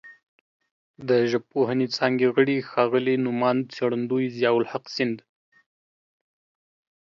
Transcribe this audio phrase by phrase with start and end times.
[1.09, 5.17] د ژبپوهنې څانګې غړي ښاغلي نوماند څېړندوی ضیاءالحق سیند